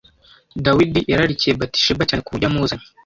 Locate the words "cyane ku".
2.09-2.29